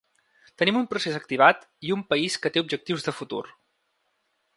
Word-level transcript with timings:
Tenim 0.61 0.77
un 0.79 0.85
procés 0.93 1.17
activat 1.19 1.67
i 1.89 1.93
un 1.97 2.01
país 2.13 2.39
que 2.47 2.51
té 2.55 2.63
objectius 2.65 3.07
de 3.09 3.15
futur. 3.19 3.43